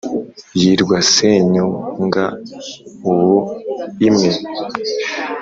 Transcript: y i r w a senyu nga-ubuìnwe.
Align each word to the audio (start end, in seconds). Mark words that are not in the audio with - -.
y 0.59 0.61
i 0.71 0.73
r 0.79 0.81
w 0.89 0.91
a 0.99 1.01
senyu 1.13 1.67
nga-ubuìnwe. 2.05 4.31